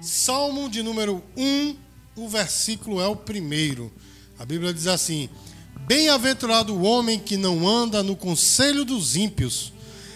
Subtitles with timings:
[0.00, 1.74] Salmo de número 1,
[2.14, 3.92] o versículo é o primeiro.
[4.38, 5.28] A Bíblia diz assim:
[5.88, 9.72] Bem-aventurado o homem que não anda no conselho dos ímpios,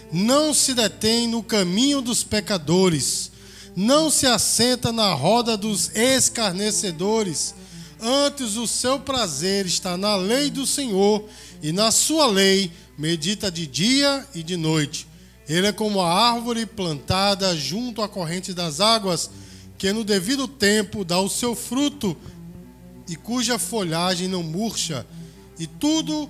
[0.09, 3.29] não se detém no caminho dos pecadores,
[3.75, 7.53] não se assenta na roda dos escarnecedores.
[7.99, 11.27] Antes o seu prazer está na lei do Senhor,
[11.61, 15.07] e na sua lei medita de dia e de noite.
[15.47, 19.29] Ele é como a árvore plantada junto à corrente das águas,
[19.83, 22.15] que no devido tempo dá o seu fruto
[23.05, 25.05] e cuja folhagem não murcha,
[25.59, 26.29] e tudo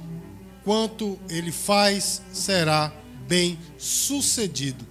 [0.64, 2.92] quanto ele faz será
[3.28, 4.84] bem sucedido.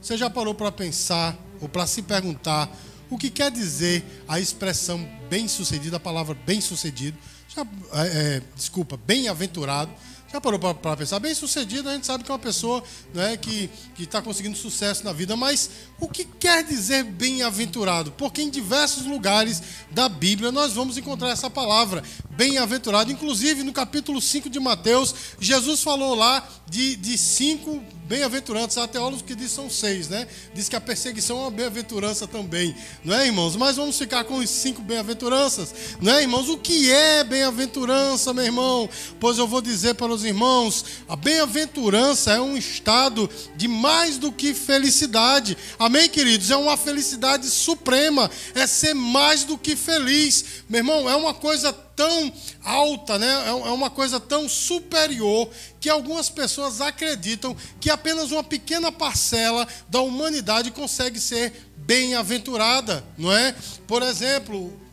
[0.00, 2.74] Você já parou para pensar ou para se perguntar
[3.10, 7.18] o que quer dizer a expressão bem sucedido, a palavra bem sucedido?
[7.54, 9.92] Já, é, é, desculpa, bem-aventurado.
[10.32, 11.20] Já parou para pensar?
[11.20, 12.82] Bem sucedido, a gente sabe que é uma pessoa
[13.14, 18.10] né, que está conseguindo sucesso na vida, mas o que quer dizer bem-aventurado?
[18.12, 23.12] Porque em diversos lugares da Bíblia nós vamos encontrar essa palavra, bem-aventurado.
[23.12, 28.78] Inclusive no capítulo 5 de Mateus, Jesus falou lá de, de cinco bem-aventuranças.
[28.78, 30.26] Há teólogos que dizem são seis, né?
[30.52, 32.74] Diz que a perseguição é uma bem-aventurança também,
[33.04, 33.56] não é, irmãos?
[33.56, 36.48] Mas vamos ficar com os cinco bem-aventuranças, não é, irmãos?
[36.48, 38.88] O que é bem-aventurança, meu irmão?
[39.18, 44.32] Pois eu vou dizer para os irmãos: a bem-aventurança é um estado de mais do
[44.32, 45.56] que felicidade.
[45.78, 46.50] Amém, queridos?
[46.50, 50.44] É uma felicidade suprema, é ser mais do que feliz.
[50.68, 53.26] Meu irmão, é uma coisa tão alta, né?
[53.26, 55.48] É, é uma coisa tão superior
[55.80, 63.32] que algumas pessoas acreditam que apenas uma pequena parcela da humanidade consegue ser bem-aventurada, não
[63.32, 63.54] é?
[63.86, 64.85] Por exemplo,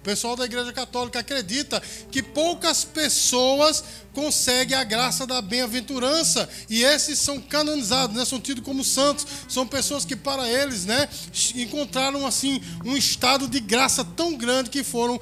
[0.00, 1.78] o pessoal da Igreja Católica acredita
[2.10, 3.84] que poucas pessoas
[4.14, 8.24] conseguem a graça da bem-aventurança e esses são canonizados, né?
[8.24, 9.26] são tidos como santos.
[9.46, 11.06] São pessoas que para eles, né,
[11.54, 15.20] encontraram assim um estado de graça tão grande que foram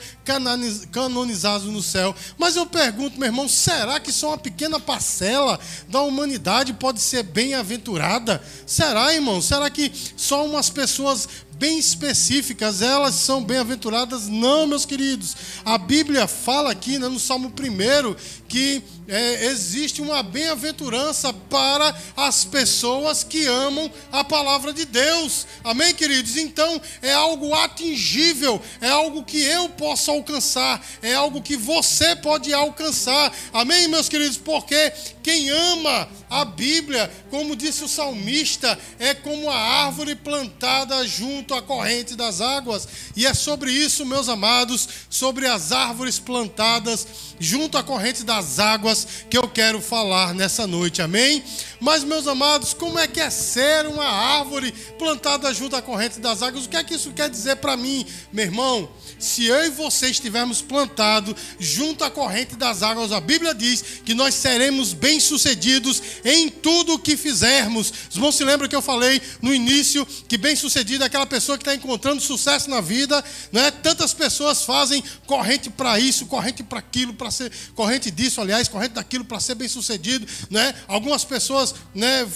[0.93, 2.15] canonizados no céu.
[2.39, 5.59] Mas eu pergunto, meu irmão, será que só uma pequena parcela
[5.89, 8.41] da humanidade pode ser bem-aventurada?
[8.65, 9.43] Será, irmão?
[9.43, 14.29] Será que só umas pessoas bem específicas, elas são bem-aventuradas?
[14.29, 15.37] Não, meus queridos.
[15.65, 22.45] A Bíblia fala aqui né, no Salmo 1 que é, existe uma bem-aventurança para as
[22.45, 25.47] pessoas que amam a palavra de Deus.
[25.65, 26.37] Amém, queridos?
[26.37, 32.53] Então, é algo atingível, é algo que eu posso alcançar, é algo que você pode
[32.53, 33.33] alcançar.
[33.53, 34.37] Amém, meus queridos?
[34.37, 34.93] Porque
[35.29, 41.61] quem ama a Bíblia, como disse o salmista, é como a árvore plantada junto à
[41.61, 42.89] corrente das águas.
[43.15, 47.07] E é sobre isso, meus amados, sobre as árvores plantadas
[47.39, 51.45] junto à corrente das águas que eu quero falar nessa noite, amém?
[51.79, 56.43] Mas, meus amados, como é que é ser uma árvore plantada junto à corrente das
[56.43, 56.65] águas?
[56.65, 58.89] O que é que isso quer dizer para mim, meu irmão?
[59.19, 64.15] Se eu e você estivermos plantados junto à corrente das águas, a Bíblia diz que
[64.15, 67.93] nós seremos bem-sucedidos em tudo o que fizermos.
[68.09, 71.63] Os irmãos se lembram que eu falei no início que bem-sucedido é aquela pessoa que
[71.63, 73.71] está encontrando sucesso na vida, não é?
[73.71, 78.95] Tantas pessoas fazem corrente para isso, corrente para aquilo, para ser corrente disso, aliás, corrente
[78.95, 80.73] daquilo para ser bem-sucedido, né?
[80.87, 82.27] Algumas pessoas, né,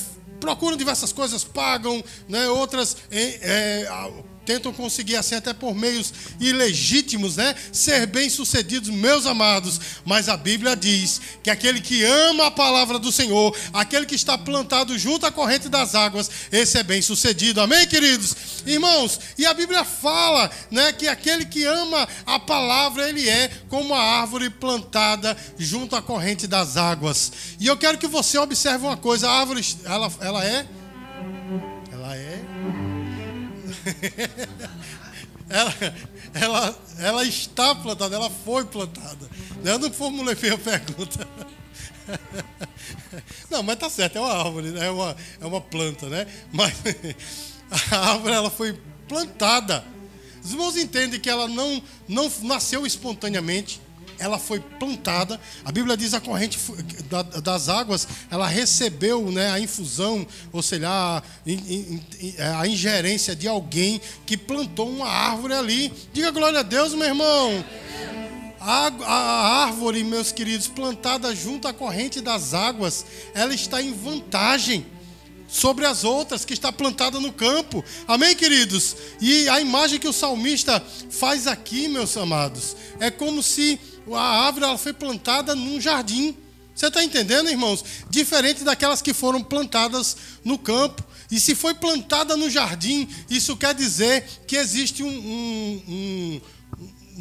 [0.41, 2.49] procuram diversas coisas, pagam, né?
[2.49, 3.87] Outras é,
[4.45, 10.75] tentam conseguir assim até por meios ilegítimos, né, ser bem-sucedidos, meus amados, mas a Bíblia
[10.75, 15.31] diz que aquele que ama a palavra do Senhor, aquele que está plantado junto à
[15.31, 17.61] corrente das águas, esse é bem-sucedido.
[17.61, 18.35] Amém, queridos?
[18.67, 23.95] Irmãos, e a Bíblia fala, né, que aquele que ama a palavra, ele é como
[23.95, 27.33] a árvore plantada junto à corrente das águas.
[27.59, 30.67] E eu quero que você observe uma coisa, a árvore ela ela é
[35.49, 35.75] ela,
[36.35, 39.29] ela, ela está plantada, ela foi plantada.
[39.65, 41.29] Eu não formulei a pergunta.
[43.51, 44.87] Não, mas tá certo, é uma árvore, né?
[44.87, 46.27] é, uma, é uma planta, né?
[46.53, 46.75] Mas
[47.91, 49.85] a árvore ela foi plantada.
[50.43, 53.81] Os irmãos entendem que ela não, não nasceu espontaneamente,
[54.19, 55.41] ela foi plantada.
[55.65, 56.59] A Bíblia diz a corrente
[57.43, 61.23] das águas, ela recebeu né, a infusão, ou seja, a,
[62.61, 65.93] a ingerência de alguém que plantou uma árvore ali.
[66.13, 67.65] Diga glória a Deus, meu irmão.
[68.61, 73.05] A, a, árvore, meus queridos, plantada junto à corrente das águas,
[73.35, 74.87] ela está em vantagem
[75.53, 77.85] sobre as outras que está plantada no campo.
[78.09, 78.97] Amém, queridos?
[79.21, 83.79] E a imagem que o salmista faz aqui, meus amados, é como se
[84.11, 86.37] a árvore ela foi plantada num jardim.
[86.75, 87.85] Você está entendendo, irmãos?
[88.09, 91.05] Diferente daquelas que foram plantadas no campo.
[91.31, 96.41] E se foi plantada no jardim, isso quer dizer que existe um, um,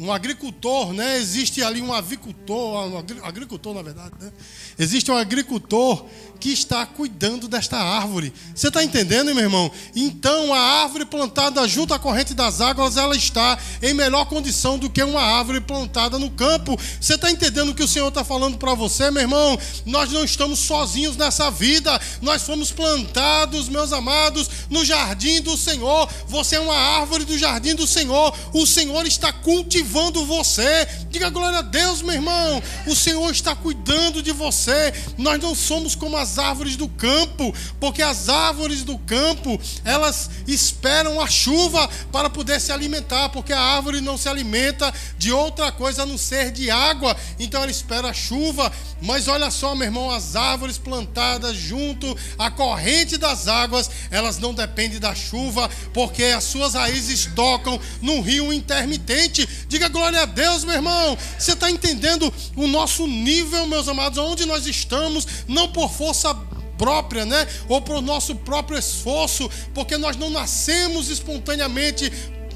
[0.02, 1.16] um agricultor, né?
[1.18, 4.32] Existe ali um avicultor, um agricultor na verdade, né?
[4.76, 6.04] Existe um agricultor
[6.40, 8.32] que está cuidando desta árvore.
[8.52, 9.70] Você está entendendo, meu irmão?
[9.94, 14.90] Então, a árvore plantada junto à corrente das águas, ela está em melhor condição do
[14.90, 16.76] que uma árvore plantada no campo.
[17.00, 19.56] Você está entendendo o que o Senhor está falando para você, meu irmão?
[19.86, 22.00] Nós não estamos sozinhos nessa vida.
[22.20, 26.08] Nós fomos plantados, meus amados, no jardim do Senhor.
[26.26, 28.36] Você é uma árvore do jardim do Senhor.
[28.52, 30.86] O Senhor está cultivando você.
[31.10, 32.62] Diga glória a Deus, meu irmão.
[32.86, 34.92] O Senhor está cuidando de você.
[35.18, 41.20] Nós não somos como as árvores do campo, porque as árvores do campo, elas esperam
[41.20, 46.02] a chuva para poder se alimentar, porque a árvore não se alimenta de outra coisa
[46.02, 48.72] a não ser de água, então ela espera a chuva.
[49.00, 54.54] Mas olha só, meu irmão, as árvores plantadas junto à corrente das águas, elas não
[54.54, 59.48] dependem da chuva, porque as suas raízes tocam num rio intermitente.
[59.72, 61.16] Diga glória a Deus, meu irmão.
[61.38, 66.34] Você está entendendo o nosso nível, meus amados, onde nós estamos, não por força
[66.76, 67.48] própria, né?
[67.70, 72.12] Ou o nosso próprio esforço, porque nós não nascemos espontaneamente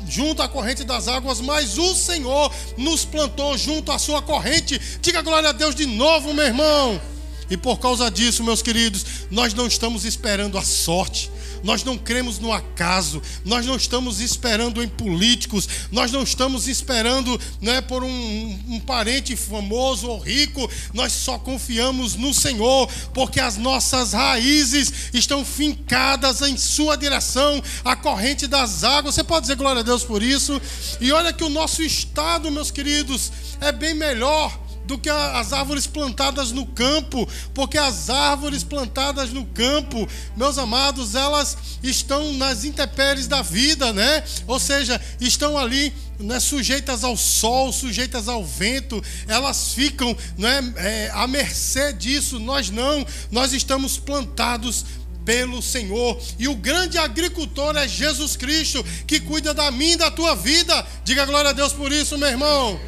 [0.07, 4.79] junto à corrente das águas, mas o Senhor nos plantou junto à sua corrente.
[5.01, 7.01] Diga glória a Deus de novo, meu irmão.
[7.49, 11.31] E por causa disso, meus queridos, nós não estamos esperando a sorte.
[11.63, 17.41] Nós não cremos no acaso, nós não estamos esperando em políticos, nós não estamos esperando
[17.61, 23.57] né, por um, um parente famoso ou rico, nós só confiamos no Senhor, porque as
[23.57, 29.15] nossas raízes estão fincadas em Sua direção, a corrente das águas.
[29.15, 30.61] Você pode dizer glória a Deus por isso?
[31.01, 35.87] E olha que o nosso estado, meus queridos, é bem melhor do que as árvores
[35.87, 43.27] plantadas no campo, porque as árvores plantadas no campo, meus amados, elas estão nas intempéries
[43.27, 44.23] da vida, né?
[44.47, 51.11] Ou seja, estão ali né, sujeitas ao sol, sujeitas ao vento, elas ficam né, é,
[51.12, 52.38] à mercê disso.
[52.38, 54.85] Nós não, nós estamos plantados
[55.25, 56.19] pelo Senhor.
[56.38, 60.87] E o grande agricultor é Jesus Cristo, que cuida da minha e da tua vida.
[61.05, 62.81] Diga glória a Deus por isso, meu irmão.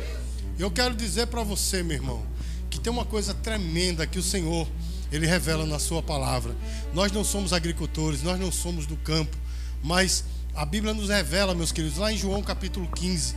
[0.58, 2.26] Eu quero dizer para você, meu irmão,
[2.68, 4.66] que tem uma coisa tremenda que o Senhor
[5.12, 6.54] ele revela na sua palavra.
[6.92, 9.36] Nós não somos agricultores, nós não somos do campo,
[9.82, 10.24] mas
[10.54, 13.36] a Bíblia nos revela, meus queridos, lá em João capítulo 15,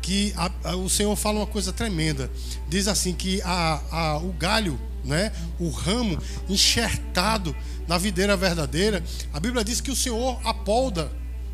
[0.00, 2.30] que a, a, o Senhor fala uma coisa tremenda.
[2.68, 5.30] Diz assim que a, o galho, né,
[5.60, 7.54] o ramo enxertado
[7.86, 11.12] na videira verdadeira, a Bíblia diz que o Senhor apolda,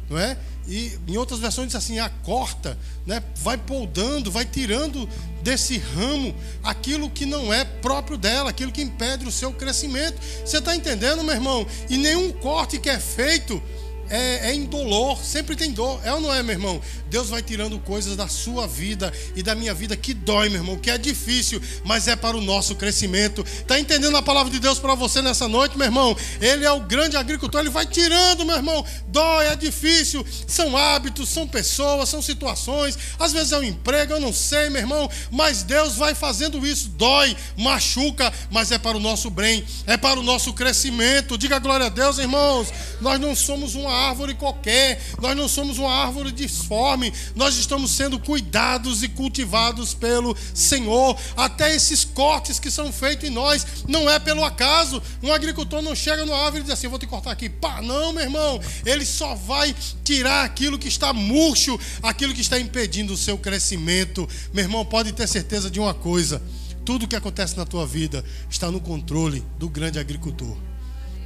[0.09, 0.39] não é?
[0.69, 5.09] E em outras versões diz assim: a corta, né, vai poldando, vai tirando
[5.43, 10.21] desse ramo aquilo que não é próprio dela, aquilo que impede o seu crescimento.
[10.45, 11.67] Você está entendendo, meu irmão?
[11.89, 13.63] E nenhum corte que é feito
[14.11, 16.01] é, é indolor, sempre tem dor.
[16.05, 16.81] É ou não é, meu irmão?
[17.09, 20.77] Deus vai tirando coisas da sua vida e da minha vida que dói, meu irmão,
[20.77, 23.43] que é difícil, mas é para o nosso crescimento.
[23.43, 26.17] Está entendendo a palavra de Deus para você nessa noite, meu irmão?
[26.41, 28.85] Ele é o grande agricultor, ele vai tirando, meu irmão.
[29.09, 30.25] Dói, é difícil.
[30.47, 32.99] São hábitos, são pessoas, são situações.
[33.19, 36.89] Às vezes é um emprego, eu não sei, meu irmão, mas Deus vai fazendo isso.
[36.91, 41.39] Dói, machuca, mas é para o nosso bem, é para o nosso crescimento.
[41.39, 42.69] Diga glória a Deus, irmãos.
[43.01, 48.19] Nós não somos uma árvore qualquer, nós não somos uma árvore disforme, nós estamos sendo
[48.19, 51.17] cuidados e cultivados pelo Senhor.
[51.37, 55.03] Até esses cortes que são feitos em nós não é pelo acaso.
[55.23, 57.49] Um agricultor não chega numa árvore e diz assim: vou te cortar aqui.
[57.49, 58.61] Pá, não, meu irmão.
[58.85, 59.75] Ele só vai
[60.05, 64.29] tirar aquilo que está murcho, aquilo que está impedindo o seu crescimento.
[64.53, 66.43] Meu irmão, pode ter certeza de uma coisa:
[66.85, 70.68] tudo que acontece na tua vida está no controle do grande agricultor.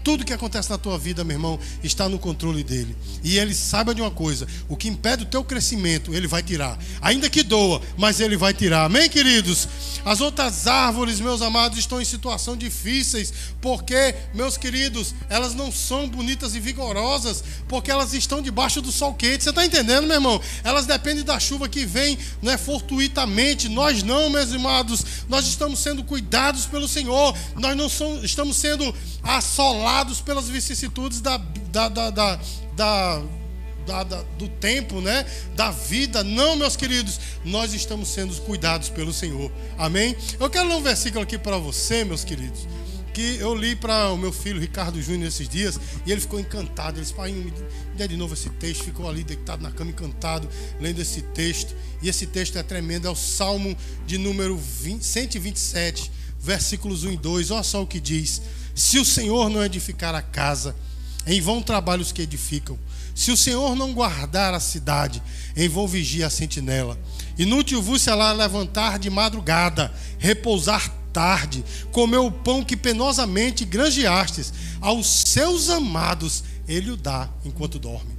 [0.02, 2.96] Tudo que acontece na tua vida, meu irmão, está no controle dele.
[3.22, 6.76] E ele saiba de uma coisa: o que impede o teu crescimento, ele vai tirar.
[7.00, 8.86] Ainda que doa, mas ele vai tirar.
[8.86, 9.68] Amém, queridos?
[10.04, 16.08] As outras árvores, meus amados, estão em situação difíceis, porque, meus queridos, elas não são
[16.08, 19.44] bonitas e vigorosas, porque elas estão debaixo do sol quente.
[19.44, 20.40] Você está entendendo, meu irmão?
[20.64, 23.68] Elas dependem da chuva que vem, né, fortuitamente.
[23.68, 27.36] Nós não, meus amados, nós estamos sendo cuidados pelo Senhor.
[27.54, 28.92] Nós não somos, estamos sendo
[29.22, 29.91] assolados
[30.24, 32.40] pelas vicissitudes da, da, da, da,
[32.74, 33.22] da
[33.86, 35.26] da, da, do tempo, né?
[35.56, 36.22] Da vida.
[36.22, 39.50] Não, meus queridos, nós estamos sendo cuidados pelo Senhor.
[39.76, 40.16] Amém?
[40.38, 42.66] Eu quero ler um versículo aqui para você, meus queridos,
[43.12, 46.96] que eu li para o meu filho Ricardo Júnior esses dias e ele ficou encantado.
[46.96, 47.52] Ele disse, pai, me
[47.96, 48.84] dê de novo esse texto.
[48.84, 50.48] Ficou ali deitado na cama, encantado,
[50.80, 51.74] lendo esse texto.
[52.00, 53.08] E esse texto é tremendo.
[53.08, 57.50] É o Salmo de número 20, 127, versículos 1 e 2.
[57.50, 58.40] Olha só o que diz.
[58.74, 60.74] Se o Senhor não edificar a casa,
[61.26, 62.78] Em vão trabalham os que edificam.
[63.14, 65.22] Se o Senhor não guardar a cidade,
[65.56, 66.98] em vão vigia a sentinela.
[67.38, 75.06] Inútil vos será levantar de madrugada, repousar tarde, comer o pão que penosamente granjeastes, aos
[75.06, 78.11] seus amados ele o dá enquanto dorme.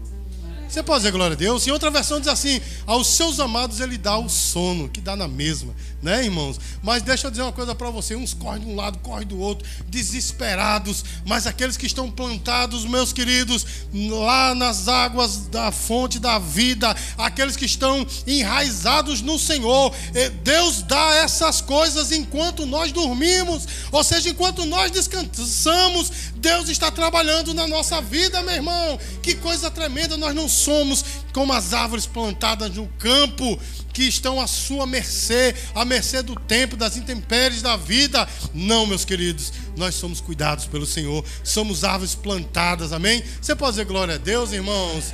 [0.73, 1.67] Você pode dizer glória a Deus?
[1.67, 5.27] Em outra versão diz assim: aos seus amados ele dá o sono, que dá na
[5.27, 6.59] mesma, né, irmãos?
[6.81, 9.37] Mas deixa eu dizer uma coisa para você: uns correm de um lado, correm do
[9.37, 16.39] outro, desesperados, mas aqueles que estão plantados, meus queridos, lá nas águas da fonte da
[16.39, 23.67] vida, aqueles que estão enraizados no Senhor, eh, Deus dá essas coisas enquanto nós dormimos,
[23.91, 28.99] ou seja, enquanto nós descansamos, Deus está trabalhando na nossa vida, meu irmão.
[29.21, 33.57] Que coisa tremenda, nós não somos como as árvores plantadas no campo,
[33.93, 38.27] que estão à sua mercê, à mercê do tempo, das intempéries da vida.
[38.53, 43.23] Não, meus queridos, nós somos cuidados pelo Senhor, somos árvores plantadas, amém?
[43.41, 45.13] Você pode dizer glória a Deus, irmãos?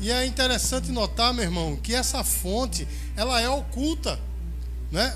[0.00, 4.18] E é interessante notar, meu irmão, que essa fonte, ela é oculta,
[4.90, 5.14] né?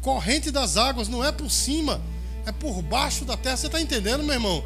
[0.00, 2.02] Corrente das águas, não é por cima
[2.46, 3.56] é por baixo da terra.
[3.56, 4.64] Você está entendendo, meu irmão?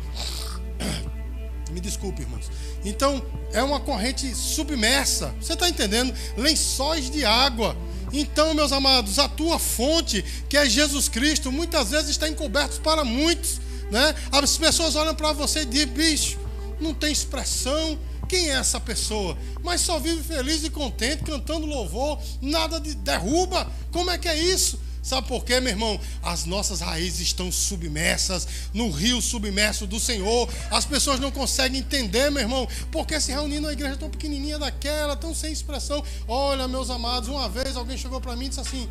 [1.73, 2.51] Me desculpe, irmãos.
[2.85, 5.35] Então, é uma corrente submersa.
[5.41, 6.15] Você está entendendo?
[6.37, 7.77] Lençóis de água.
[8.13, 13.05] Então, meus amados, a tua fonte, que é Jesus Cristo, muitas vezes está encoberto para
[13.05, 13.61] muitos.
[13.91, 14.15] Né?
[14.31, 16.39] As pessoas olham para você e dizem, bicho,
[16.81, 17.99] não tem expressão.
[18.29, 19.37] Quem é essa pessoa?
[19.63, 23.71] Mas só vive feliz e contente, cantando louvor, nada de derruba.
[23.91, 24.79] Como é que é isso?
[25.03, 25.99] Sabe por quê, meu irmão?
[26.23, 30.49] As nossas raízes estão submersas no rio submerso do Senhor.
[30.71, 35.17] As pessoas não conseguem entender, meu irmão, porque se reunindo na igreja tão pequenininha daquela,
[35.17, 36.05] tão sem expressão.
[36.29, 38.89] Olha, meus amados, uma vez alguém chegou para mim e disse assim: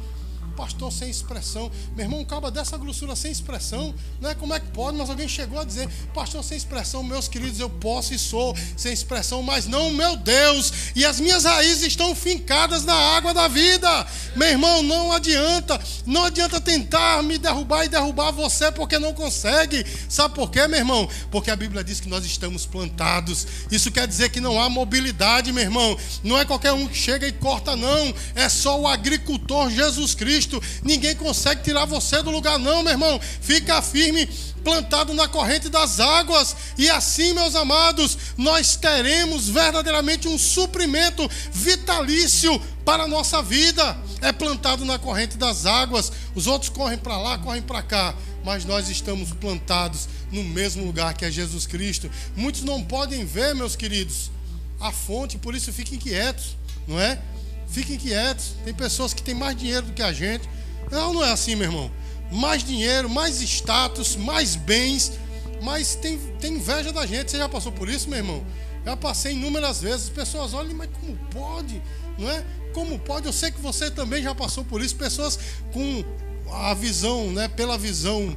[0.59, 1.71] pastor sem expressão.
[1.95, 3.95] Meu irmão, acaba dessa grossura sem expressão.
[4.19, 4.35] Né?
[4.35, 4.97] Como é que pode?
[4.97, 8.91] Mas alguém chegou a dizer, pastor sem expressão, meus queridos, eu posso e sou sem
[8.91, 10.91] expressão, mas não meu Deus.
[10.97, 14.05] E as minhas raízes estão fincadas na água da vida.
[14.35, 15.79] Meu irmão, não adianta.
[16.05, 19.85] Não adianta tentar me derrubar e derrubar você porque não consegue.
[20.07, 21.09] Sabe por quê, meu irmão?
[21.31, 23.47] Porque a Bíblia diz que nós estamos plantados.
[23.71, 25.97] Isso quer dizer que não há mobilidade, meu irmão.
[26.23, 28.13] Não é qualquer um que chega e corta, não.
[28.35, 30.61] É só o agricultor Jesus Cristo.
[30.83, 33.19] Ninguém consegue tirar você do lugar, não, meu irmão.
[33.41, 34.27] Fica firme,
[34.63, 36.55] plantado na corrente das águas.
[36.77, 43.97] E assim, meus amados, nós teremos verdadeiramente um suprimento vitalício para a nossa vida.
[44.21, 46.11] É plantado na corrente das águas.
[46.35, 48.15] Os outros correm para lá, correm para cá.
[48.43, 52.09] Mas nós estamos plantados no mesmo lugar que é Jesus Cristo.
[52.35, 54.31] Muitos não podem ver, meus queridos,
[54.79, 56.55] a fonte, por isso fiquem quietos,
[56.87, 57.19] não é?
[57.67, 58.53] Fiquem quietos.
[58.63, 60.49] Tem pessoas que têm mais dinheiro do que a gente.
[60.91, 61.91] Não, não é assim, meu irmão.
[62.31, 65.11] Mais dinheiro, mais status, mais bens,
[65.61, 67.31] mas tem, tem inveja da gente.
[67.31, 68.43] Você já passou por isso, meu irmão?
[68.85, 70.05] Já passei inúmeras vezes.
[70.05, 71.81] As pessoas olham, mas como pode?
[72.17, 72.43] Não é?
[72.73, 73.25] Como pode?
[73.25, 74.95] Eu sei que você também já passou por isso.
[74.95, 75.39] Pessoas
[75.71, 76.03] com
[76.51, 78.35] a visão, né, pela visão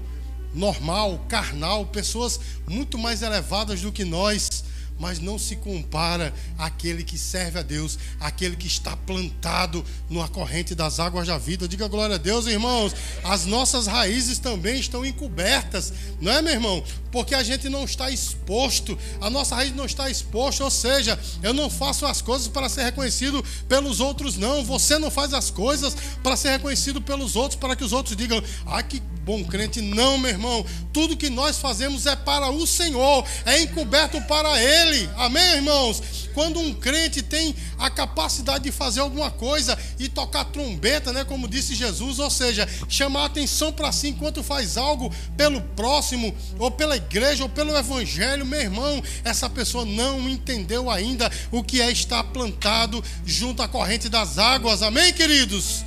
[0.54, 4.64] normal, carnal, pessoas muito mais elevadas do que nós
[5.02, 10.76] mas não se compara àquele que serve a Deus, aquele que está plantado na corrente
[10.76, 11.66] das águas da vida.
[11.66, 12.94] Diga glória a Deus, irmãos.
[13.24, 16.84] As nossas raízes também estão encobertas, não é, meu irmão?
[17.10, 21.52] Porque a gente não está exposto, a nossa raiz não está exposta, ou seja, eu
[21.52, 24.64] não faço as coisas para ser reconhecido pelos outros, não.
[24.64, 28.40] Você não faz as coisas para ser reconhecido pelos outros, para que os outros digam,
[28.64, 29.80] ah, que bom crente.
[29.80, 30.64] Não, meu irmão.
[30.92, 35.08] Tudo que nós fazemos é para o Senhor, é encoberto para Ele.
[35.16, 36.02] Amém, irmãos?
[36.34, 41.48] Quando um crente tem a capacidade de fazer alguma coisa e tocar trombeta, né, como
[41.48, 46.96] disse Jesus, ou seja, chamar atenção para si enquanto faz algo pelo próximo, ou pela
[46.96, 52.24] igreja, ou pelo evangelho, meu irmão, essa pessoa não entendeu ainda o que é estar
[52.24, 54.82] plantado junto à corrente das águas.
[54.82, 55.84] Amém, queridos?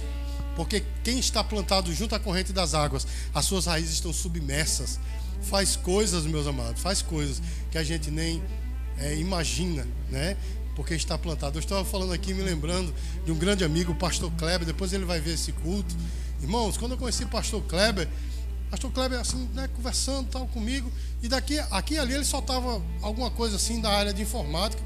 [0.55, 4.99] Porque quem está plantado junto à corrente das águas, as suas raízes estão submersas.
[5.41, 8.41] Faz coisas, meus amados, faz coisas que a gente nem
[8.97, 10.37] é, imagina, né?
[10.75, 11.57] Porque está plantado.
[11.57, 12.93] Eu estava falando aqui, me lembrando
[13.25, 14.65] de um grande amigo, o pastor Kleber.
[14.65, 15.95] Depois ele vai ver esse culto.
[16.41, 18.07] Irmãos, quando eu conheci o pastor Kleber,
[18.69, 23.31] pastor Kleber assim, né, conversando tal comigo, e daqui aqui e ali ele soltava alguma
[23.31, 24.81] coisa assim da área de informática.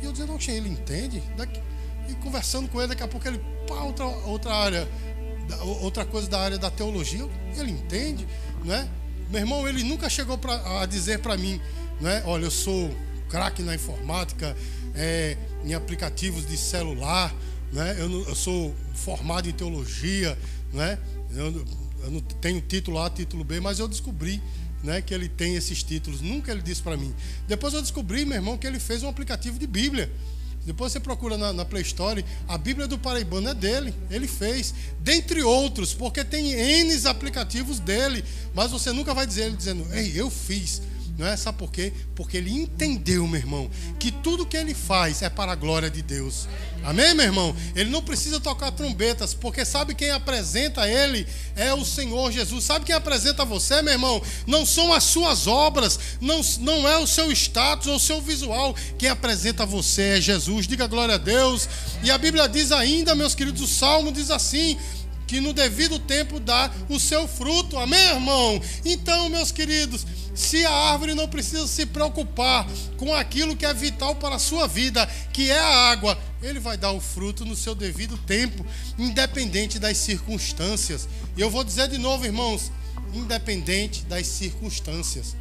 [0.00, 1.22] E eu dizia, não, ele entende?
[1.36, 1.60] Daqui,
[2.08, 4.88] e conversando com ele, daqui a pouco ele, pá, outra, outra área
[5.62, 8.26] outra coisa da área da teologia, ele entende,
[8.64, 8.88] não é?
[9.30, 11.60] Meu irmão, ele nunca chegou pra, a dizer para mim,
[12.00, 12.22] não é?
[12.26, 12.94] Olha, eu sou
[13.28, 14.56] craque na informática,
[14.94, 17.34] é, em aplicativos de celular,
[17.72, 17.96] né?
[17.98, 20.36] Eu, eu, sou formado em teologia,
[20.72, 20.98] né?
[21.34, 21.66] Eu,
[22.04, 24.42] eu não tenho título A, título B, mas eu descobri
[24.82, 26.20] né, que ele tem esses títulos.
[26.20, 27.14] Nunca ele disse para mim.
[27.46, 30.10] Depois eu descobri, meu irmão, que ele fez um aplicativo de Bíblia.
[30.64, 34.72] Depois você procura na, na, Play Store, a Bíblia do Paraibano é dele, ele fez,
[35.00, 40.12] dentre outros, porque tem N aplicativos dele, mas você nunca vai dizer ele dizendo, ei,
[40.14, 40.80] eu fiz.
[41.18, 41.36] Não é?
[41.36, 41.92] Sabe por quê?
[42.14, 46.00] Porque ele entendeu, meu irmão, que tudo que ele faz é para a glória de
[46.00, 46.48] Deus.
[46.82, 47.54] Amém, meu irmão?
[47.76, 52.64] Ele não precisa tocar trombetas, porque sabe quem apresenta ele é o Senhor Jesus.
[52.64, 54.22] Sabe quem apresenta você, meu irmão?
[54.46, 58.74] Não são as suas obras, não, não é o seu status ou o seu visual.
[58.98, 60.66] Quem apresenta você é Jesus.
[60.66, 61.68] Diga glória a Deus.
[62.02, 64.78] E a Bíblia diz ainda, meus queridos, o Salmo diz assim:
[65.32, 67.78] que no devido tempo dá o seu fruto.
[67.78, 68.60] Amém, irmão?
[68.84, 74.14] Então, meus queridos, se a árvore não precisa se preocupar com aquilo que é vital
[74.14, 77.74] para a sua vida, que é a água, ele vai dar o fruto no seu
[77.74, 78.62] devido tempo,
[78.98, 81.08] independente das circunstâncias.
[81.34, 82.70] E eu vou dizer de novo, irmãos,
[83.14, 85.34] independente das circunstâncias.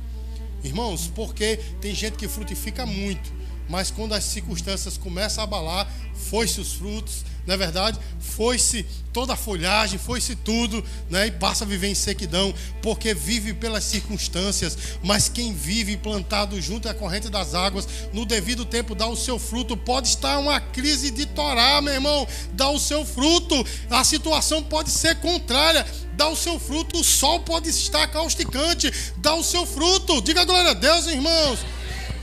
[0.64, 3.30] Irmãos, porque tem gente que frutifica muito,
[3.68, 8.00] mas quando as circunstâncias começam a abalar, foi-se os frutos, não é verdade?
[8.20, 11.28] Foi-se toda a folhagem, foi-se tudo, né?
[11.28, 16.88] E passa a viver em sequidão, porque vive pelas circunstâncias, mas quem vive plantado junto
[16.88, 19.76] à corrente das águas, no devido tempo dá o seu fruto.
[19.76, 23.66] Pode estar uma crise de Torá, meu irmão, dá o seu fruto.
[23.90, 27.00] A situação pode ser contrária, dá o seu fruto.
[27.00, 30.22] O sol pode estar causticante, dá o seu fruto.
[30.22, 31.60] Diga glória a Deus, irmãos.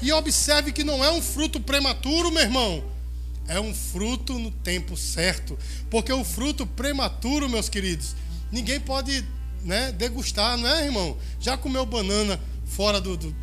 [0.00, 2.97] E observe que não é um fruto prematuro, meu irmão
[3.48, 5.58] é um fruto no tempo certo.
[5.90, 8.14] Porque o fruto prematuro, meus queridos,
[8.52, 9.24] ninguém pode
[9.64, 11.16] né, degustar, não é, irmão?
[11.40, 13.16] Já comeu banana fora do.
[13.16, 13.34] do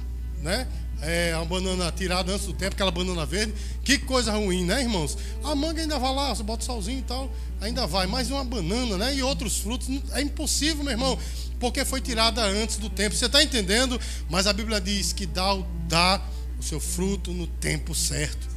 [0.41, 0.67] né?
[1.01, 3.53] É, uma banana tirada antes do tempo, aquela banana verde.
[3.83, 5.17] Que coisa ruim, né, irmãos?
[5.43, 8.07] A manga ainda vai lá, você bota salzinho e tal, ainda vai.
[8.07, 9.13] Mas uma banana, né?
[9.13, 11.19] E outros frutos, é impossível, meu irmão,
[11.59, 13.13] porque foi tirada antes do tempo.
[13.13, 13.99] Você está entendendo?
[14.29, 15.53] Mas a Bíblia diz que dá,
[15.87, 16.21] dá
[16.57, 18.54] o seu fruto no tempo certo.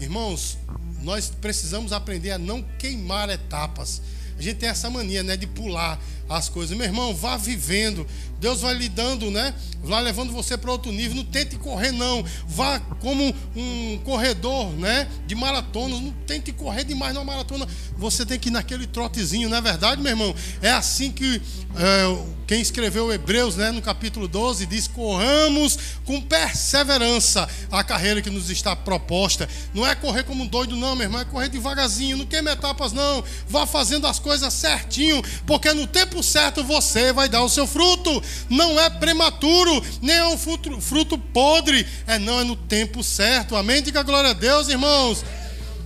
[0.00, 0.58] Irmãos,
[1.02, 4.00] nós precisamos aprender a não queimar etapas.
[4.38, 6.76] A gente tem essa mania, né, de pular as coisas.
[6.76, 8.06] Meu irmão, vá vivendo.
[8.38, 9.52] Deus vai lhe dando, né?
[9.82, 11.16] Vai levando você para outro nível.
[11.16, 12.24] Não tente correr, não.
[12.46, 15.08] Vá como um corredor, né?
[15.26, 16.00] De maratona.
[16.00, 17.66] Não tente correr demais na maratona.
[17.96, 20.34] Você tem que ir naquele trotezinho, não é verdade, meu irmão?
[20.62, 21.42] É assim que
[21.76, 28.30] é, quem escreveu Hebreus, né, no capítulo 12, diz: corramos com perseverança a carreira que
[28.30, 29.48] nos está proposta.
[29.74, 31.20] Não é correr como um doido, não, meu irmão.
[31.20, 32.16] É correr devagarzinho.
[32.16, 33.22] Não queime etapas, não.
[33.48, 38.22] Vá fazendo as coisas certinho, porque no tempo certo você vai dar o seu fruto
[38.48, 43.56] não é prematuro, nem é um fruto, fruto podre, é não, é no tempo certo.
[43.56, 43.82] Amém?
[43.82, 45.24] Diga glória a Deus, irmãos.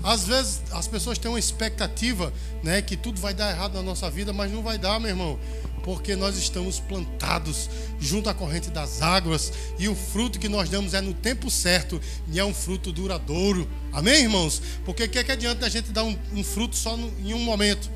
[0.02, 4.10] Às vezes as pessoas têm uma expectativa, né, que tudo vai dar errado na nossa
[4.10, 5.38] vida, mas não vai dar, meu irmão
[5.82, 7.68] porque nós estamos plantados
[8.00, 12.00] junto à corrente das águas e o fruto que nós damos é no tempo certo
[12.30, 13.68] e é um fruto duradouro.
[13.92, 14.62] Amém, irmãos?
[14.84, 17.34] Porque o que, é que adianta a gente dar um, um fruto só no, em
[17.34, 17.90] um momento,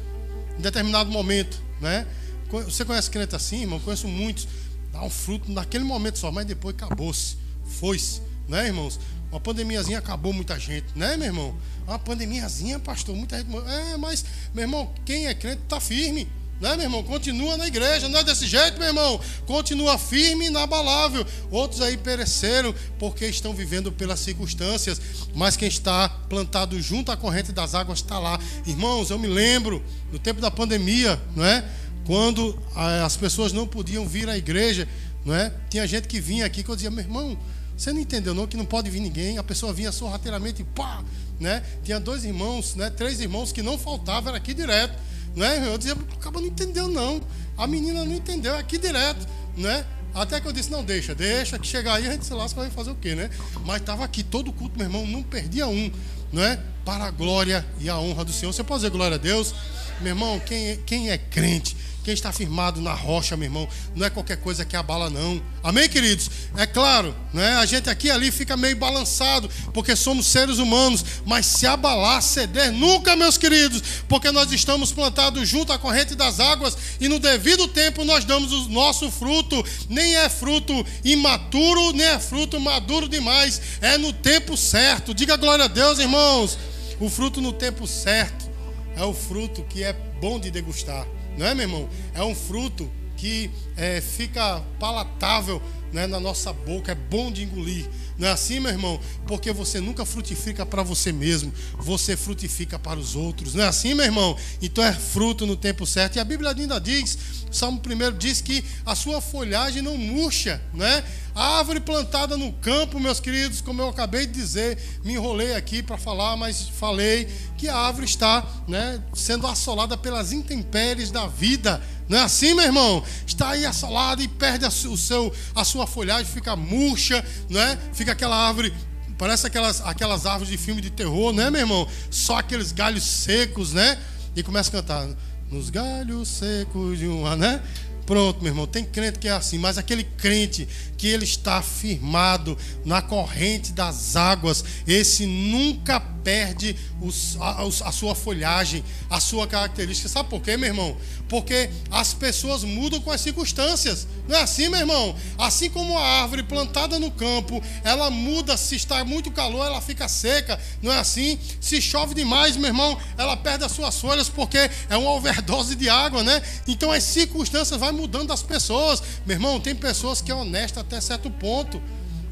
[0.59, 2.07] em determinado momento, né?
[2.51, 3.81] Você conhece crente assim, irmão?
[3.81, 4.47] conheço muitos.
[4.93, 7.37] Dá um fruto naquele momento só, mas depois acabou-se.
[7.65, 8.23] Foi-se.
[8.49, 8.99] Né, irmãos?
[9.31, 11.57] Uma pandemiazinha acabou muita gente, né, meu irmão?
[11.87, 13.51] Uma pandemiazinha, pastor, muita gente.
[13.69, 16.29] É, mas, meu irmão, quem é crente está firme.
[16.61, 17.03] Né, meu irmão?
[17.03, 19.21] Continua na igreja, não é desse jeito, meu irmão.
[19.47, 21.27] Continua firme e inabalável.
[21.51, 24.99] Outros aí pereceram porque estão vivendo pelas circunstâncias,
[25.35, 28.41] mas quem está plantado junto à corrente das águas está lá.
[28.65, 31.63] Irmãos, eu me lembro, no tempo da pandemia, não é?
[32.07, 34.89] Quando as pessoas não podiam vir à igreja,
[35.25, 35.53] não é?
[35.69, 37.37] Tinha gente que vinha aqui que eu dizia, meu irmão,
[37.77, 39.39] você não entendeu não que não pode vir ninguém?
[39.39, 41.03] A pessoa vinha sorrateiramente e pá,
[41.41, 41.65] né?
[41.83, 42.89] Tinha dois irmãos, né?
[42.91, 44.97] Três irmãos que não faltavam, era aqui direto,
[45.35, 45.65] né?
[45.67, 47.21] Eu dizia, acaba não entendeu não.
[47.59, 49.85] A menina não entendeu, é aqui direto, né?
[50.15, 52.71] Até que eu disse, não, deixa, deixa, que chegar aí a gente se lasca, vai
[52.71, 53.29] fazer o quê, né?
[53.65, 55.91] Mas estava aqui todo culto, meu irmão, não perdia um,
[56.33, 56.59] não é?
[56.85, 58.53] Para a glória e a honra do Senhor.
[58.53, 59.55] Você pode dizer glória a Deus?
[60.01, 64.07] Meu irmão, quem é, quem é crente quem está firmado na rocha, meu irmão, não
[64.07, 65.43] é qualquer coisa que abala, não.
[65.61, 66.31] Amém, queridos?
[66.57, 67.57] É claro, né?
[67.57, 72.71] a gente aqui ali fica meio balançado, porque somos seres humanos, mas se abalar, ceder,
[72.71, 77.67] nunca, meus queridos, porque nós estamos plantados junto à corrente das águas e no devido
[77.67, 79.65] tempo nós damos o nosso fruto.
[79.89, 85.13] Nem é fruto imaturo, nem é fruto maduro demais, é no tempo certo.
[85.13, 86.57] Diga glória a Deus, irmãos.
[87.01, 88.49] O fruto no tempo certo
[88.97, 91.05] é o fruto que é bom de degustar.
[91.37, 91.89] Não é, meu irmão?
[92.15, 95.61] É um fruto que é, fica palatável
[95.93, 97.89] né, na nossa boca, é bom de engolir.
[98.19, 99.01] Não é assim, meu irmão?
[99.27, 103.55] Porque você nunca frutifica para você mesmo, você frutifica para os outros.
[103.55, 104.37] Não é assim, meu irmão?
[104.61, 106.17] Então é fruto no tempo certo.
[106.17, 107.19] E a Bíblia ainda diz,
[107.51, 111.05] Salmo 1 diz que a sua folhagem não murcha, né?
[111.37, 115.83] A árvore plantada no campo, meus queridos, como eu acabei de dizer, me enrolei aqui
[115.83, 121.79] para falar, mas falei que a árvore está né, sendo assolada pelas intempéries da vida.
[122.09, 123.05] Não é assim, meu irmão?
[123.27, 127.79] Está aí assolada e perde a, o seu, a sua folhagem, fica murcha, não é?
[127.93, 128.73] Fica aquela árvore
[129.19, 131.89] Parece aquelas, aquelas árvores de filme de terror, né, meu irmão?
[132.11, 133.99] Só aqueles galhos secos, né?
[134.35, 135.09] E começa a cantar.
[135.51, 137.63] Nos galhos secos de uma, né?
[138.07, 140.67] Pronto, meu irmão, tem crente que é assim, mas aquele crente
[140.97, 148.13] que ele está firmado na corrente das águas, esse nunca perde os, a, a, sua
[148.13, 150.09] folhagem, a sua característica.
[150.09, 150.97] Sabe por quê, meu irmão?
[151.29, 154.09] Porque as pessoas mudam com as circunstâncias.
[154.27, 155.15] Não é assim, meu irmão?
[155.39, 160.09] Assim como a árvore plantada no campo, ela muda, se está muito calor, ela fica
[160.09, 160.59] seca.
[160.83, 161.39] Não é assim?
[161.61, 165.89] Se chove demais, meu irmão, ela perde as suas folhas porque é uma overdose de
[165.89, 166.43] água, né?
[166.67, 169.01] Então as circunstâncias vão mudando as pessoas.
[169.25, 171.81] Meu irmão, tem pessoas que é honesta até certo ponto.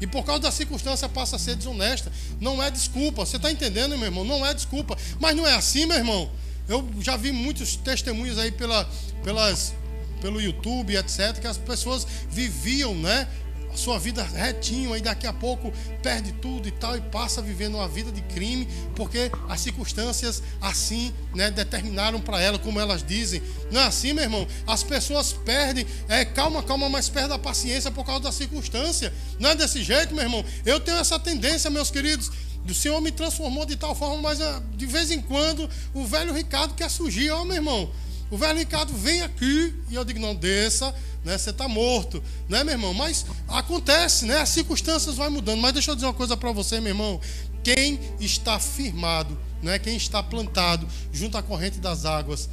[0.05, 2.11] E por causa da circunstância passa a ser desonesta.
[2.39, 3.25] Não é desculpa.
[3.25, 4.23] Você está entendendo, meu irmão?
[4.23, 4.95] Não é desculpa.
[5.19, 6.29] Mas não é assim, meu irmão.
[6.69, 8.87] Eu já vi muitos testemunhos aí pela,
[9.23, 9.73] pelas,
[10.21, 13.27] pelo YouTube, etc., que as pessoas viviam, né?
[13.75, 17.75] A sua vida retinho, aí daqui a pouco perde tudo e tal, e passa vivendo
[17.75, 23.41] uma vida de crime, porque as circunstâncias assim né, determinaram para ela, como elas dizem.
[23.69, 24.47] Não é assim, meu irmão?
[24.65, 29.13] As pessoas perdem, é, calma, calma, mas perdem a paciência por causa da circunstância.
[29.39, 30.43] Não é desse jeito, meu irmão?
[30.65, 32.31] Eu tenho essa tendência, meus queridos.
[32.67, 36.33] O Senhor me transformou de tal forma, mas ah, de vez em quando o velho
[36.33, 37.91] Ricardo quer surgir, ó, meu irmão.
[38.31, 40.93] O velho Ricardo vem aqui e eu digo: não, desça,
[41.25, 41.37] né?
[41.37, 42.93] Você está morto, né, meu irmão?
[42.93, 44.39] Mas acontece, né?
[44.39, 45.59] As circunstâncias vão mudando.
[45.59, 47.19] Mas deixa eu dizer uma coisa para você, meu irmão.
[47.63, 49.79] Quem está firmado, né?
[49.79, 52.47] Quem está plantado junto à corrente das águas,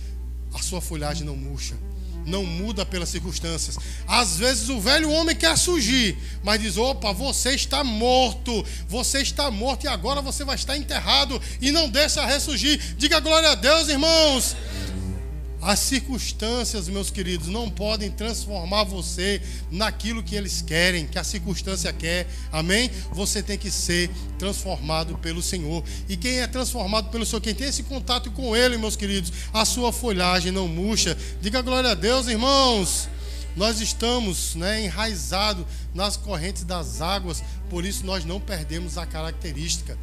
[0.55, 1.77] a sua folhagem não murcha
[2.25, 3.77] não muda pelas circunstâncias.
[4.07, 9.51] Às vezes o velho homem quer surgir, mas diz: opa, você está morto, você está
[9.51, 12.81] morto e agora você vai estar enterrado e não deixa ressurgir.
[12.97, 14.57] Diga glória a Deus, irmãos.
[15.63, 21.93] As circunstâncias, meus queridos, não podem transformar você naquilo que eles querem, que a circunstância
[21.93, 22.27] quer.
[22.51, 22.91] Amém?
[23.13, 25.85] Você tem que ser transformado pelo Senhor.
[26.09, 29.65] E quem é transformado pelo Senhor, quem tem esse contato com Ele, meus queridos, a
[29.65, 31.17] sua folhagem não murcha.
[31.41, 33.09] Diga glória a Deus, irmãos.
[33.55, 39.97] Nós estamos né, enraizados nas correntes das águas, por isso nós não perdemos a característica.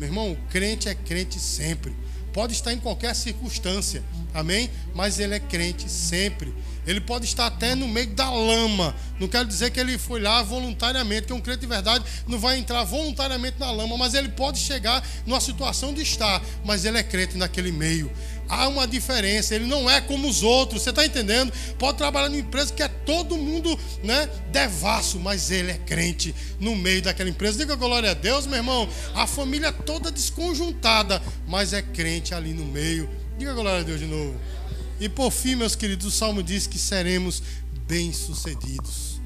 [0.00, 1.94] Meu irmão, crente é crente sempre
[2.36, 4.68] pode estar em qualquer circunstância, amém?
[4.94, 6.52] Mas ele é crente sempre.
[6.86, 8.94] Ele pode estar até no meio da lama.
[9.18, 12.58] Não quero dizer que ele foi lá voluntariamente, que um crente de verdade não vai
[12.58, 17.02] entrar voluntariamente na lama, mas ele pode chegar numa situação de estar, mas ele é
[17.02, 18.12] crente naquele meio
[18.48, 21.52] há uma diferença, ele não é como os outros, você está entendendo?
[21.78, 26.74] Pode trabalhar numa empresa que é todo mundo né, devasso, mas ele é crente no
[26.76, 27.58] meio daquela empresa.
[27.58, 28.88] Diga glória a Deus, meu irmão.
[29.14, 33.08] A família toda desconjuntada, mas é crente ali no meio.
[33.38, 34.38] Diga glória a Deus de novo.
[34.98, 37.42] E por fim, meus queridos, o salmo diz que seremos
[37.86, 39.20] bem-sucedidos.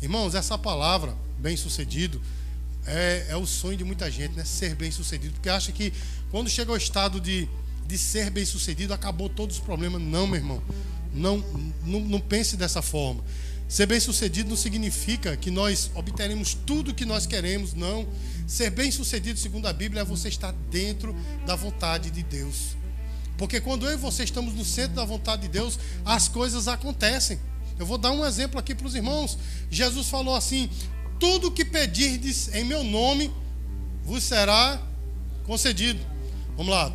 [0.00, 2.20] Irmãos, essa palavra, bem-sucedido,
[2.86, 4.44] é, é o sonho de muita gente, né?
[4.44, 5.92] Ser bem-sucedido, porque acha que
[6.30, 7.46] quando chega ao estado de
[7.90, 10.00] de ser bem sucedido, acabou todos os problemas.
[10.00, 10.62] Não, meu irmão.
[11.12, 11.38] Não,
[11.84, 13.24] não, não pense dessa forma.
[13.68, 18.06] Ser bem sucedido não significa que nós obteremos tudo o que nós queremos, não.
[18.46, 21.14] Ser bem sucedido, segundo a Bíblia, é você estar dentro
[21.46, 22.76] da vontade de Deus.
[23.36, 27.38] Porque quando eu e você estamos no centro da vontade de Deus, as coisas acontecem.
[27.78, 29.38] Eu vou dar um exemplo aqui para os irmãos.
[29.70, 30.68] Jesus falou assim:
[31.18, 33.32] Tudo que pedirdes em meu nome
[34.04, 34.80] vos será
[35.44, 36.00] concedido.
[36.56, 36.92] Vamos lá.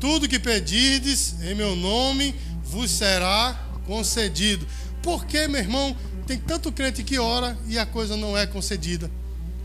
[0.00, 4.66] Tudo que pedirdes em meu nome vos será concedido.
[5.02, 9.10] Por que, meu irmão, tem tanto crente que ora e a coisa não é concedida?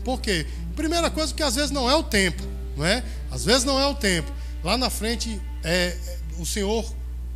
[0.02, 0.46] Por quê?
[0.74, 2.42] Primeira coisa, porque às vezes não é o tempo,
[2.76, 3.04] não é?
[3.30, 4.32] Às vezes não é o tempo.
[4.62, 5.96] Lá na frente, é,
[6.38, 6.84] o Senhor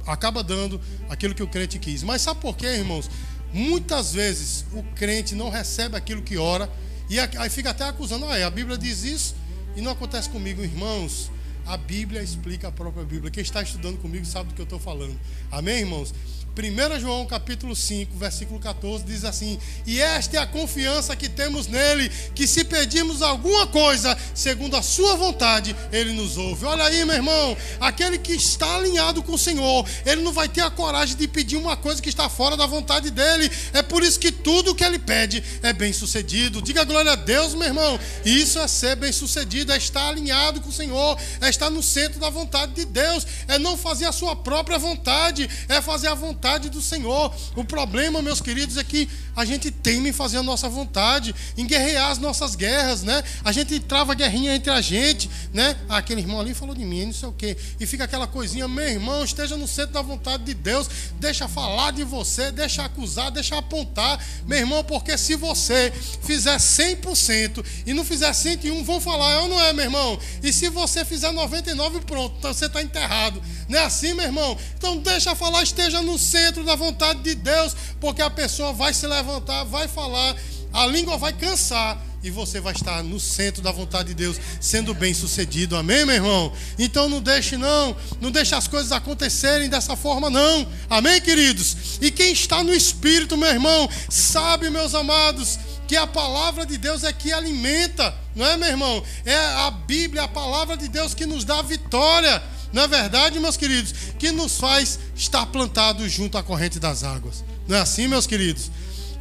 [0.06, 2.02] acaba dando aquilo que o crente quis.
[2.02, 3.10] Mas sabe por quê, irmãos?
[3.52, 6.70] Muitas vezes o crente não recebe aquilo que ora
[7.08, 9.34] e aí fica até acusando, ah, a Bíblia diz isso
[9.74, 11.30] e não acontece comigo, irmãos.
[11.68, 13.30] A Bíblia explica a própria Bíblia.
[13.30, 15.14] Quem está estudando comigo sabe do que eu estou falando.
[15.50, 16.14] Amém, irmãos?
[16.58, 21.68] 1 João capítulo 5, versículo 14 diz assim: "E esta é a confiança que temos
[21.68, 26.64] nele, que se pedirmos alguma coisa segundo a sua vontade, ele nos ouve".
[26.64, 30.62] Olha aí, meu irmão, aquele que está alinhado com o Senhor, ele não vai ter
[30.62, 33.48] a coragem de pedir uma coisa que está fora da vontade dele.
[33.72, 36.60] É por isso que tudo que ele pede é bem-sucedido.
[36.60, 38.00] Diga glória a Deus, meu irmão.
[38.24, 42.30] Isso é ser bem-sucedido, é estar alinhado com o Senhor, é estar no centro da
[42.30, 46.80] vontade de Deus, é não fazer a sua própria vontade, é fazer a vontade do
[46.80, 47.34] Senhor.
[47.54, 51.66] O problema, meus queridos, é que a gente teme em fazer a nossa vontade, em
[51.66, 53.22] guerrear as nossas guerras, né?
[53.44, 55.76] A gente trava guerrinha entre a gente, né?
[55.88, 57.56] Ah, aquele irmão ali falou de mim, não sei o quê.
[57.78, 60.88] E fica aquela coisinha, meu irmão, esteja no centro da vontade de Deus,
[61.20, 67.64] deixa falar de você, deixa acusar, deixa apontar, meu irmão, porque se você fizer 100%
[67.86, 70.18] e não fizer 101, vão falar, eu não é, meu irmão.
[70.42, 73.42] E se você fizer 99, pronto, então você está enterrado.
[73.68, 74.56] Não é assim, meu irmão?
[74.76, 76.37] Então deixa falar, esteja no centro
[76.68, 80.36] da vontade de Deus, porque a pessoa vai se levantar, vai falar,
[80.72, 84.92] a língua vai cansar e você vai estar no centro da vontade de Deus, sendo
[84.92, 85.76] bem sucedido.
[85.76, 86.52] Amém, meu irmão?
[86.78, 90.66] Então não deixe não, não deixe as coisas acontecerem dessa forma não.
[90.90, 91.98] Amém, queridos?
[92.00, 97.04] E quem está no espírito, meu irmão, sabe, meus amados, que a palavra de Deus
[97.04, 99.02] é que alimenta, não é, meu irmão?
[99.24, 102.42] É a Bíblia, a palavra de Deus que nos dá vitória.
[102.72, 103.92] Não é verdade, meus queridos?
[104.18, 107.44] Que nos faz estar plantados junto à corrente das águas.
[107.66, 108.70] Não é assim, meus queridos?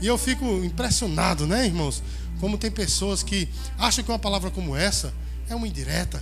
[0.02, 2.04] E eu fico impressionado, né, irmãos?
[2.40, 5.14] Como tem pessoas que acham que uma palavra como essa
[5.50, 6.22] é uma indireta,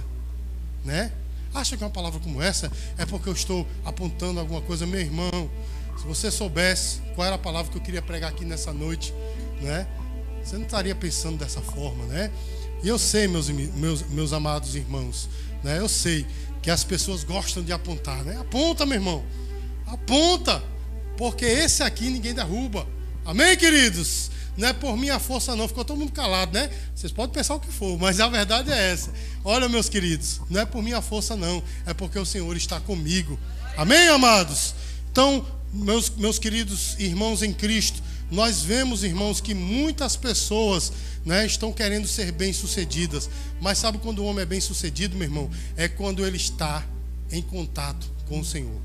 [0.83, 1.11] né?
[1.53, 5.49] Acham que uma palavra como essa é porque eu estou apontando alguma coisa, meu irmão.
[5.97, 9.13] Se você soubesse qual era a palavra que eu queria pregar aqui nessa noite,
[9.61, 9.87] né?
[10.43, 12.31] Você não estaria pensando dessa forma, né?
[12.83, 15.29] E eu sei, meus, meus, meus amados irmãos,
[15.63, 15.79] né?
[15.79, 16.25] Eu sei
[16.65, 18.37] que as pessoas gostam de apontar, né?
[18.39, 19.23] Aponta, meu irmão.
[19.85, 20.63] Aponta.
[21.15, 22.87] Porque esse aqui ninguém derruba.
[23.23, 24.31] Amém, queridos?
[24.57, 25.67] Não é por minha força, não.
[25.67, 26.71] Ficou todo mundo calado, né?
[26.95, 29.13] Vocês podem pensar o que for, mas a verdade é essa.
[29.43, 31.61] Olha, meus queridos, não é por minha força, não.
[31.85, 33.39] É porque o Senhor está comigo.
[33.77, 34.73] Amém, amados?
[35.11, 38.01] Então, meus, meus queridos irmãos em Cristo,
[38.31, 40.91] nós vemos, irmãos, que muitas pessoas
[41.23, 43.29] né, estão querendo ser bem-sucedidas.
[43.61, 45.49] Mas sabe quando o homem é bem-sucedido, meu irmão?
[45.75, 46.83] É quando ele está
[47.31, 48.81] em contato com o Senhor.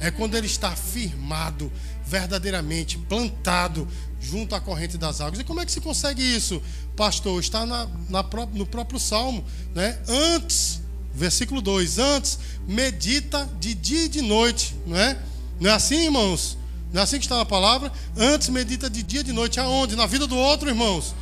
[0.00, 1.72] É quando ele está firmado,
[2.06, 3.86] verdadeiramente plantado
[4.20, 5.40] junto à corrente das águas.
[5.40, 6.62] E como é que se consegue isso,
[6.96, 7.40] pastor?
[7.40, 9.44] Está na, na no próprio Salmo.
[9.74, 9.98] Né?
[10.08, 10.80] Antes,
[11.14, 14.74] versículo 2: Antes, medita de dia e de noite.
[14.86, 15.18] Não é,
[15.60, 16.57] não é assim, irmãos?
[16.92, 17.92] Não é assim que está na palavra?
[18.16, 19.60] Antes medita de dia e de noite.
[19.60, 19.94] Aonde?
[19.94, 21.14] Na vida do outro, irmãos.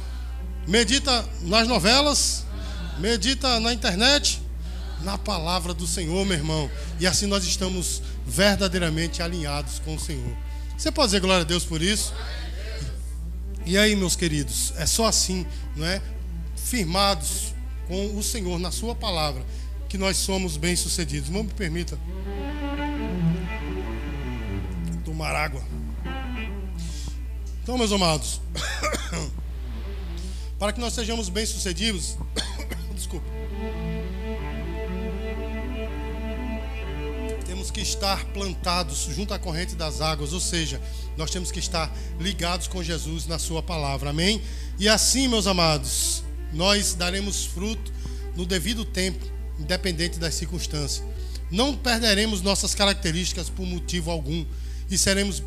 [0.67, 2.45] Medita nas novelas.
[2.99, 4.41] Medita na internet.
[5.03, 6.71] Na palavra do Senhor, meu irmão.
[7.01, 10.37] E assim nós estamos verdadeiramente alinhados com o Senhor.
[10.77, 12.13] Você pode dizer glória a Deus por isso?
[13.65, 16.01] E aí, meus queridos, é só assim, não é?
[16.55, 17.55] Firmados
[17.89, 19.45] com o Senhor na Sua palavra,
[19.89, 21.31] que nós somos bem-sucedidos.
[21.31, 21.99] Não me permita
[25.17, 25.65] tomar água.
[27.63, 28.39] Então, meus amados,
[30.61, 32.19] para que nós sejamos bem-sucedidos,
[32.95, 33.27] desculpa,
[37.47, 40.79] temos que estar plantados junto à corrente das águas, ou seja,
[41.17, 44.43] nós temos que estar ligados com Jesus na Sua palavra, amém?
[44.79, 47.91] E assim, meus amados, nós daremos fruto
[48.37, 49.25] no devido tempo,
[49.59, 51.03] independente das circunstâncias.
[51.51, 54.45] Não perderemos nossas características por motivo algum
[54.91, 55.43] e seremos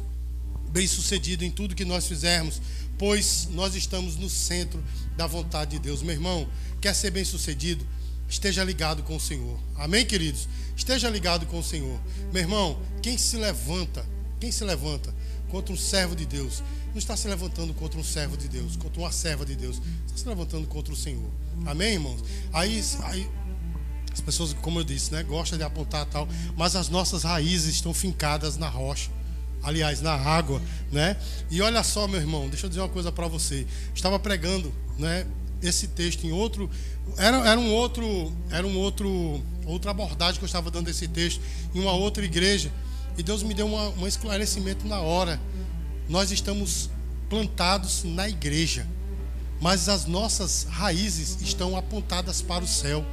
[0.72, 2.62] bem-sucedidos em tudo que nós fizermos,
[2.98, 4.84] pois nós estamos no centro
[5.18, 6.02] da vontade de Deus.
[6.02, 6.48] Meu irmão,
[6.82, 7.86] quer ser bem-sucedido?
[8.28, 9.60] Esteja ligado com o Senhor.
[9.76, 10.48] Amém, queridos?
[10.76, 12.00] Esteja ligado com o Senhor.
[12.32, 14.06] Meu irmão, quem se levanta,
[14.40, 15.14] quem se levanta
[15.50, 19.02] contra um servo de Deus, não está se levantando contra um servo de Deus, contra
[19.02, 21.30] uma serva de Deus, está se levantando contra o Senhor.
[21.66, 22.24] Amém, irmãos?
[22.54, 23.28] Aí, aí
[24.14, 27.94] as pessoas, como eu disse, né, gostam de apontar tal, mas as nossas raízes estão
[27.94, 29.10] fincadas na rocha
[29.64, 31.18] aliás, na água, né?
[31.50, 33.66] E olha só, meu irmão, deixa eu dizer uma coisa para você.
[33.94, 35.26] Estava pregando, né,
[35.62, 36.70] esse texto em outro
[37.18, 41.42] era, era um outro era um outro outra abordagem que eu estava dando esse texto
[41.76, 42.72] em uma outra igreja
[43.18, 45.40] e Deus me deu uma, um esclarecimento na hora.
[46.08, 46.90] Nós estamos
[47.30, 48.88] plantados na igreja,
[49.60, 53.06] mas as nossas raízes estão apontadas para o céu.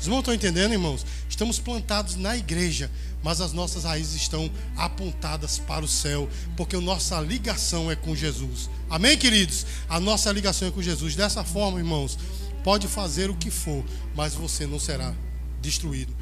[0.00, 1.04] Os irmãos estão entendendo, irmãos?
[1.28, 2.90] Estamos plantados na igreja,
[3.22, 8.16] mas as nossas raízes estão apontadas para o céu, porque a nossa ligação é com
[8.16, 8.70] Jesus.
[8.88, 9.66] Amém, queridos?
[9.90, 11.14] A nossa ligação é com Jesus.
[11.14, 12.18] Dessa forma, irmãos,
[12.64, 13.84] pode fazer o que for,
[14.14, 15.14] mas você não será
[15.60, 16.16] destruído.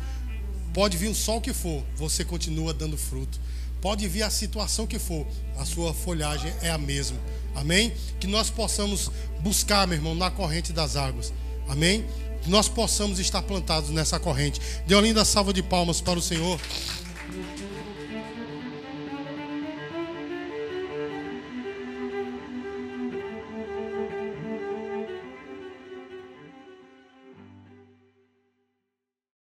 [0.74, 3.40] Pode vir o sol que for, você continua dando fruto.
[3.80, 5.24] Pode vir a situação que for,
[5.56, 7.16] a sua folhagem é a mesma.
[7.54, 7.92] Amém?
[8.18, 11.32] Que nós possamos buscar, meu irmão, na corrente das águas.
[11.68, 12.04] Amém?
[12.48, 14.60] Nós possamos estar plantados nessa corrente.
[14.86, 16.58] Dê uma linda salva de palmas para o Senhor.